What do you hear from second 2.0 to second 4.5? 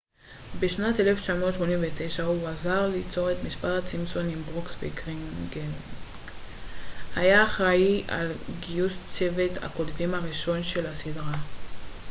הוא עזר ליצור את משפחת סימפסון עם